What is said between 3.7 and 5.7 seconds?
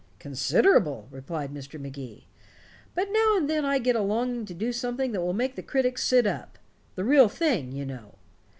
get a longing to do something that will make the